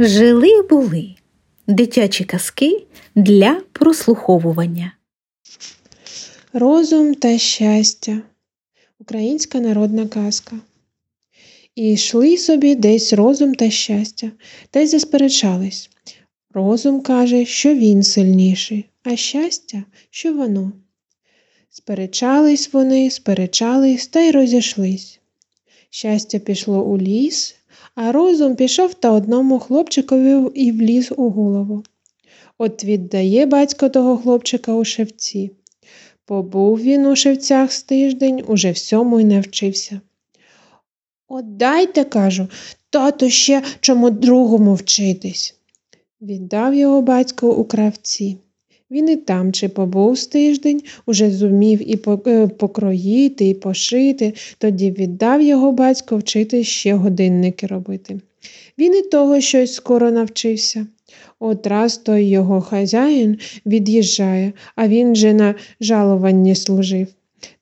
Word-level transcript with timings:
Жили 0.00 0.62
були 0.62 1.14
дитячі 1.66 2.24
казки 2.24 2.86
для 3.14 3.62
прослуховування. 3.72 4.92
Розум 6.52 7.14
та 7.14 7.38
щастя. 7.38 8.22
Українська 8.98 9.60
народна 9.60 10.06
казка. 10.06 10.56
І 11.74 11.92
йшли 11.92 12.36
собі 12.36 12.74
десь 12.74 13.12
розум 13.12 13.54
та 13.54 13.70
щастя, 13.70 14.30
та 14.70 14.80
й 14.80 14.86
засперечались. 14.86 15.90
Розум 16.54 17.00
каже, 17.00 17.44
що 17.44 17.74
він 17.74 18.02
сильніший, 18.02 18.84
а 19.02 19.16
щастя, 19.16 19.84
що 20.10 20.34
воно. 20.34 20.72
Сперечались 21.70 22.72
вони, 22.72 23.10
сперечались 23.10 24.06
та 24.06 24.20
й 24.20 24.30
розійшлись. 24.30 25.20
Щастя 25.90 26.38
пішло 26.38 26.82
у 26.82 26.98
ліс, 26.98 27.57
а 28.00 28.12
розум 28.12 28.56
пішов 28.56 28.94
та 28.94 29.10
одному 29.10 29.58
хлопчикові 29.58 30.50
і 30.54 30.72
вліз 30.72 31.12
у 31.16 31.30
голову. 31.30 31.84
От 32.58 32.84
віддає 32.84 33.46
батько 33.46 33.88
того 33.88 34.18
хлопчика 34.18 34.74
у 34.74 34.84
шевці. 34.84 35.50
Побув 36.24 36.80
він 36.80 37.06
у 37.06 37.16
шевцях 37.16 37.72
з 37.72 37.82
тиждень, 37.82 38.44
уже 38.46 38.70
всьому 38.70 39.20
й 39.20 39.24
навчився. 39.24 40.00
От 41.28 41.56
дайте, 41.56 42.04
кажу, 42.04 42.48
тато 42.90 43.28
ще 43.30 43.62
чому 43.80 44.10
другому 44.10 44.74
вчитись. 44.74 45.54
Віддав 46.20 46.74
його 46.74 47.02
батько 47.02 47.52
у 47.52 47.64
кравці. 47.64 48.36
Він 48.90 49.08
і 49.08 49.16
там 49.16 49.52
чи 49.52 49.68
побув 49.68 50.18
з 50.18 50.26
тиждень, 50.26 50.82
уже 51.06 51.30
зумів 51.30 51.90
і 51.90 52.00
е, 52.26 52.46
покроїти, 52.46 53.48
і 53.48 53.54
пошити, 53.54 54.34
тоді 54.58 54.90
віддав 54.90 55.42
його 55.42 55.72
батько 55.72 56.16
вчити 56.16 56.64
ще 56.64 56.94
годинники 56.94 57.66
робити. 57.66 58.20
Він 58.78 58.96
і 58.96 59.02
того 59.02 59.40
щось 59.40 59.74
скоро 59.74 60.10
навчився. 60.10 60.86
От 61.40 61.66
раз 61.66 61.96
той 61.96 62.24
його 62.24 62.60
хазяїн 62.60 63.38
від'їжджає, 63.66 64.52
а 64.76 64.88
він 64.88 65.16
же 65.16 65.34
на 65.34 65.54
жалуванні 65.80 66.54
служив. 66.54 67.06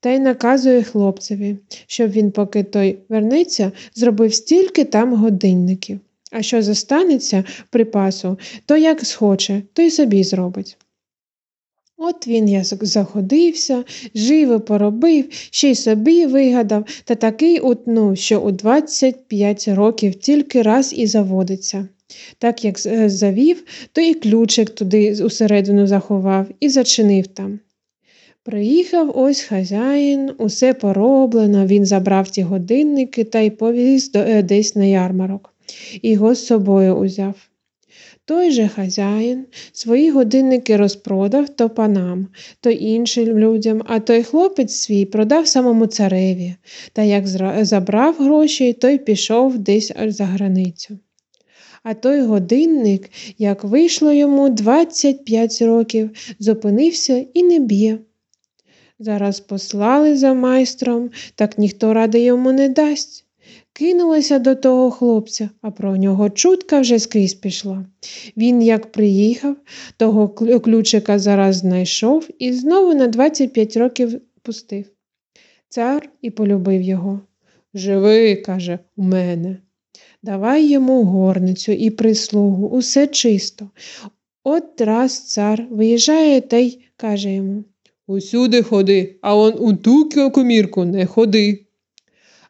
Та 0.00 0.10
й 0.10 0.18
наказує 0.18 0.82
хлопцеві, 0.82 1.56
щоб 1.86 2.10
він, 2.10 2.30
поки 2.30 2.62
той 2.62 2.98
вернеться, 3.08 3.72
зробив 3.94 4.34
стільки 4.34 4.84
там 4.84 5.14
годинників. 5.14 6.00
А 6.30 6.42
що 6.42 6.62
зостанеться 6.62 7.44
припасу, 7.70 8.38
то 8.66 8.76
як 8.76 9.04
схоче, 9.04 9.62
то 9.72 9.82
й 9.82 9.90
собі 9.90 10.24
зробить. 10.24 10.76
От 11.96 12.26
він 12.26 12.48
я 12.48 12.64
заходився, 12.64 13.84
живо 14.14 14.60
поробив, 14.60 15.24
ще 15.30 15.70
й 15.70 15.74
собі 15.74 16.26
вигадав 16.26 16.84
та 17.04 17.14
такий 17.14 17.60
утнув, 17.60 18.16
що 18.16 18.40
у 18.40 18.50
25 18.50 19.68
років 19.68 20.14
тільки 20.14 20.62
раз 20.62 20.92
і 20.96 21.06
заводиться. 21.06 21.88
Так 22.38 22.64
як 22.64 22.86
е, 22.86 23.08
завів, 23.10 23.64
то 23.92 24.00
і 24.00 24.14
ключик 24.14 24.70
туди 24.70 25.24
усередину 25.24 25.86
заховав 25.86 26.46
і 26.60 26.68
зачинив 26.68 27.26
там. 27.26 27.58
Приїхав 28.42 29.18
ось 29.18 29.40
хазяїн, 29.40 30.30
усе 30.38 30.74
пороблено, 30.74 31.66
він 31.66 31.86
забрав 31.86 32.30
ті 32.30 32.42
годинники 32.42 33.24
та 33.24 33.40
й 33.40 33.50
повіз 33.50 34.10
е, 34.14 34.42
десь 34.42 34.76
на 34.76 34.84
ярмарок. 34.84 35.54
Його 36.02 36.34
з 36.34 36.46
собою 36.46 36.94
узяв. 36.94 37.34
Той 38.26 38.50
же 38.50 38.68
хазяїн 38.68 39.46
свої 39.72 40.10
годинники 40.10 40.76
розпродав 40.76 41.48
то 41.48 41.70
панам, 41.70 42.28
то 42.60 42.70
іншим 42.70 43.38
людям, 43.38 43.82
а 43.86 44.00
той 44.00 44.22
хлопець 44.22 44.76
свій 44.76 45.04
продав 45.04 45.46
самому 45.46 45.86
цареві, 45.86 46.54
та 46.92 47.02
як 47.02 47.26
забрав 47.64 48.14
гроші, 48.14 48.72
той 48.72 48.98
пішов 48.98 49.58
десь 49.58 49.92
за 50.06 50.24
границю. 50.24 50.98
А 51.82 51.94
той 51.94 52.20
годинник, 52.20 53.10
як 53.38 53.64
вийшло 53.64 54.12
йому 54.12 54.48
25 54.48 55.62
років, 55.62 56.10
зупинився 56.38 57.26
і 57.34 57.42
не 57.42 57.58
б'є. 57.58 57.98
Зараз 58.98 59.40
послали 59.40 60.16
за 60.16 60.34
майстром, 60.34 61.10
так 61.34 61.58
ніхто 61.58 61.94
ради 61.94 62.20
йому 62.20 62.52
не 62.52 62.68
дасть. 62.68 63.23
Кинулася 63.76 64.38
до 64.38 64.54
того 64.54 64.90
хлопця, 64.90 65.50
а 65.62 65.70
про 65.70 65.96
нього 65.96 66.30
чутка 66.30 66.80
вже 66.80 66.98
скрізь 66.98 67.34
пішла. 67.34 67.86
Він, 68.36 68.62
як 68.62 68.92
приїхав, 68.92 69.56
того 69.96 70.28
ключика 70.60 71.18
зараз 71.18 71.56
знайшов 71.56 72.28
і 72.38 72.52
знову 72.52 72.94
на 72.94 73.06
25 73.06 73.76
років 73.76 74.20
пустив. 74.42 74.84
Цар 75.68 76.08
і 76.22 76.30
полюбив 76.30 76.82
його. 76.82 77.20
Живи, 77.74 78.36
каже, 78.36 78.78
у 78.96 79.02
мене. 79.02 79.56
Давай 80.22 80.66
йому 80.66 81.04
горницю 81.04 81.72
і 81.72 81.90
прислугу, 81.90 82.68
усе 82.68 83.06
чисто. 83.06 83.70
От 84.44 84.80
раз 84.80 85.26
цар 85.26 85.66
виїжджає 85.70 86.40
та 86.40 86.56
й 86.56 86.78
каже 86.96 87.32
йому 87.32 87.64
Усюди 88.06 88.62
ходи, 88.62 89.16
а 89.20 89.36
он 89.36 89.54
у 89.58 89.72
ту 89.76 90.30
комірку 90.30 90.84
не 90.84 91.06
ходи 91.06 91.64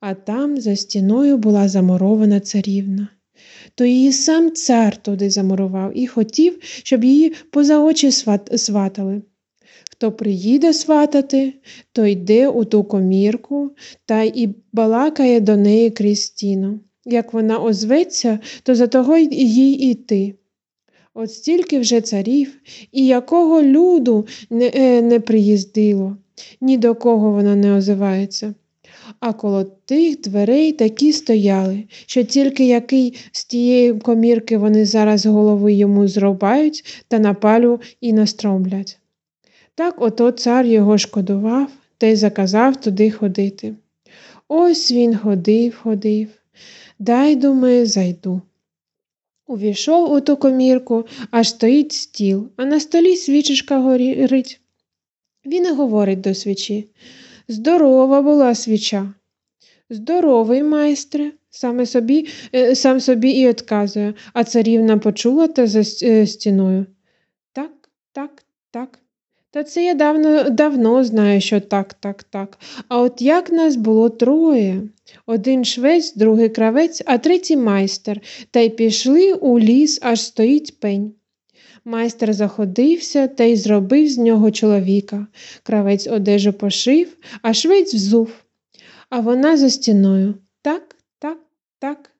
а 0.00 0.14
там 0.14 0.60
за 0.60 0.76
стіною 0.76 1.38
була 1.38 1.68
замурована 1.68 2.40
царівна. 2.40 3.08
То 3.74 3.84
її 3.84 4.12
сам 4.12 4.52
цар 4.52 4.96
туди 4.96 5.30
замурував 5.30 5.98
і 5.98 6.06
хотів, 6.06 6.58
щоб 6.62 7.04
її 7.04 7.32
поза 7.50 7.78
очі 7.78 8.10
сватали. 8.56 9.22
Хто 9.90 10.12
приїде 10.12 10.72
сватати, 10.72 11.54
то 11.92 12.06
йде 12.06 12.48
у 12.48 12.64
ту 12.64 12.84
комірку 12.84 13.70
та 14.06 14.22
і 14.22 14.48
балакає 14.72 15.40
до 15.40 15.56
неї 15.56 15.90
крізь 15.90 16.22
стіну. 16.22 16.80
Як 17.04 17.32
вона 17.32 17.58
озветься, 17.58 18.38
то 18.62 18.74
за 18.74 18.86
того 18.86 19.18
їй 19.18 19.90
іти. 19.90 20.34
От 21.14 21.32
стільки 21.32 21.78
вже 21.78 22.00
царів 22.00 22.60
і 22.92 23.06
якого 23.06 23.62
люду 23.62 24.26
не, 24.50 24.70
е, 24.74 25.02
не 25.02 25.20
приїздило, 25.20 26.16
ні 26.60 26.78
до 26.78 26.94
кого 26.94 27.30
вона 27.30 27.56
не 27.56 27.72
озивається 27.72 28.54
а 29.20 29.32
коло 29.32 29.64
тих 29.64 30.20
дверей 30.20 30.72
такі 30.72 31.12
стояли, 31.12 31.84
що 32.06 32.24
тільки 32.24 32.66
який 32.66 33.16
з 33.32 33.44
тієї 33.44 33.94
комірки 33.94 34.58
вони 34.58 34.84
зараз 34.84 35.26
голови 35.26 35.72
йому 35.72 36.08
зрубають 36.08 37.04
та 37.08 37.18
на 37.18 37.34
палю 37.34 37.80
і 38.00 38.12
настромлять. 38.12 38.98
Так 39.74 40.02
ото 40.02 40.32
цар 40.32 40.66
його 40.66 40.98
шкодував 40.98 41.70
та 41.98 42.06
й 42.06 42.16
заказав 42.16 42.76
туди 42.76 43.10
ходити. 43.10 43.74
Ось 44.48 44.92
він 44.92 45.16
ходив, 45.16 45.76
ходив. 45.82 46.28
Дай, 46.98 47.36
думає, 47.36 47.86
зайду. 47.86 48.40
Увійшов 49.46 50.12
у 50.12 50.20
ту 50.20 50.36
комірку, 50.36 51.04
аж 51.30 51.48
стоїть 51.48 51.92
стіл, 51.92 52.48
а 52.56 52.64
на 52.64 52.80
столі 52.80 53.16
свічечка 53.16 53.78
горить. 53.78 54.60
Він 55.46 55.66
і 55.66 55.70
говорить 55.70 56.20
до 56.20 56.34
свічі 56.34 56.88
Здорова 57.48 58.22
була 58.22 58.54
свіча. 58.54 59.14
Здоровий, 59.90 60.62
майстре, 60.62 61.32
саме 61.50 61.86
собі, 61.86 62.28
е, 62.54 62.74
сам 62.74 63.00
собі 63.00 63.30
і 63.30 63.48
отказує, 63.48 64.14
а 64.32 64.44
царівна 64.44 64.98
почула 64.98 65.48
та 65.48 65.66
за 65.66 66.06
е, 66.06 66.26
стіною. 66.26 66.86
Так, 67.52 67.72
так, 68.12 68.42
так. 68.70 68.98
Та 69.50 69.64
це 69.64 69.84
я 69.84 69.94
давно 69.94 70.50
давно 70.50 71.04
знаю, 71.04 71.40
що 71.40 71.60
так, 71.60 71.94
так, 71.94 72.22
так. 72.22 72.58
А 72.88 73.00
от 73.00 73.22
як 73.22 73.52
нас 73.52 73.76
було 73.76 74.08
троє 74.08 74.82
один 75.26 75.64
швець, 75.64 76.14
другий 76.14 76.48
кравець, 76.48 77.02
а 77.06 77.18
третій 77.18 77.56
майстер, 77.56 78.20
та 78.50 78.60
й 78.60 78.70
пішли 78.70 79.32
у 79.32 79.58
ліс, 79.58 79.98
аж 80.02 80.20
стоїть 80.20 80.80
пень. 80.80 81.12
Майстер 81.88 82.32
заходився 82.32 83.26
та 83.28 83.44
й 83.44 83.56
зробив 83.56 84.08
з 84.08 84.18
нього 84.18 84.50
чоловіка. 84.50 85.26
Кравець 85.62 86.06
одежу 86.06 86.52
пошив, 86.52 87.16
а 87.42 87.54
швець 87.54 87.94
взув. 87.94 88.30
А 89.10 89.20
вона 89.20 89.56
за 89.56 89.70
стіною 89.70 90.34
так, 90.62 90.96
так, 91.18 91.38
так. 91.78 92.10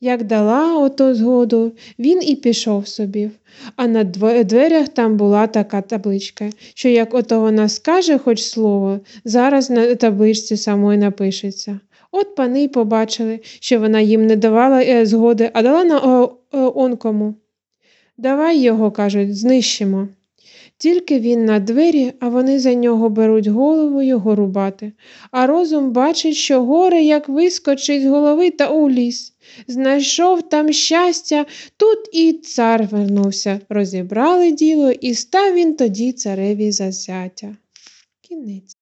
Як 0.00 0.24
дала 0.24 0.78
ото 0.78 1.14
згоду, 1.14 1.72
він 1.98 2.22
і 2.22 2.36
пішов 2.36 2.88
собі, 2.88 3.30
а 3.76 3.86
на 3.86 4.04
дверях 4.44 4.88
там 4.88 5.16
була 5.16 5.46
така 5.46 5.82
табличка, 5.82 6.50
що 6.74 6.88
як 6.88 7.14
ото 7.14 7.40
вона 7.40 7.68
скаже 7.68 8.18
хоч 8.18 8.42
слово, 8.42 9.00
зараз 9.24 9.70
на 9.70 9.94
табличці 9.94 10.56
самої 10.56 10.98
напишеться. 10.98 11.80
От 12.10 12.34
пани 12.34 12.62
й 12.62 12.68
побачили, 12.68 13.40
що 13.60 13.80
вона 13.80 14.00
їм 14.00 14.26
не 14.26 14.36
давала 14.36 14.82
е, 14.82 15.06
згоди, 15.06 15.50
а 15.52 15.62
дала 15.62 15.84
на 15.84 16.28
онкому. 16.52 17.34
Давай 18.16 18.58
його, 18.58 18.90
кажуть, 18.90 19.38
знищимо. 19.38 20.08
Тільки 20.78 21.18
він 21.18 21.44
на 21.44 21.58
двері, 21.60 22.12
а 22.20 22.28
вони 22.28 22.58
за 22.58 22.74
нього 22.74 23.08
беруть 23.08 23.46
голову 23.46 24.02
його 24.02 24.34
рубати. 24.34 24.92
А 25.30 25.46
розум 25.46 25.90
бачить, 25.90 26.34
що 26.34 26.64
горе 26.64 27.02
як 27.02 27.28
вискочить 27.28 28.02
з 28.02 28.06
голови 28.06 28.50
та 28.50 28.68
у 28.68 28.90
ліс. 28.90 29.32
Знайшов 29.68 30.48
там 30.48 30.72
щастя, 30.72 31.46
тут 31.76 31.98
і 32.12 32.32
цар 32.32 32.88
вернувся. 32.90 33.60
Розібрали 33.68 34.52
діло, 34.52 34.90
і 34.90 35.14
став 35.14 35.54
він 35.54 35.76
тоді 35.76 36.12
цареві 36.12 36.72
зазятя. 36.72 37.56
Кінець. 38.20 38.76